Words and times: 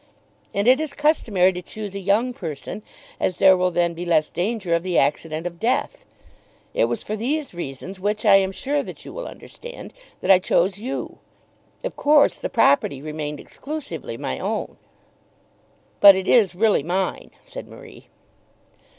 And 0.51 0.67
it 0.67 0.79
is 0.81 0.93
customary 0.95 1.51
to 1.53 1.61
choose 1.61 1.93
a 1.93 1.99
young 1.99 2.33
person, 2.33 2.81
as 3.19 3.37
there 3.37 3.55
will 3.55 3.69
then 3.69 3.93
be 3.93 4.03
less 4.03 4.31
danger 4.31 4.73
of 4.73 4.81
the 4.81 4.97
accident 4.97 5.45
of 5.45 5.59
death. 5.59 6.05
It 6.73 6.85
was 6.85 7.03
for 7.03 7.15
these 7.15 7.53
reasons, 7.53 7.99
which 7.99 8.25
I 8.25 8.37
am 8.37 8.51
sure 8.51 8.81
that 8.81 9.05
you 9.05 9.13
will 9.13 9.27
understand, 9.27 9.93
that 10.21 10.31
I 10.31 10.39
chose 10.39 10.79
you. 10.79 11.19
Of 11.83 11.95
course 11.97 12.37
the 12.37 12.49
property 12.49 12.99
remained 12.99 13.39
exclusively 13.39 14.17
my 14.17 14.39
own." 14.39 14.77
"But 15.99 16.15
it 16.15 16.27
is 16.27 16.55
really 16.55 16.81
mine," 16.81 17.29
said 17.45 17.67
Marie. 17.67 18.07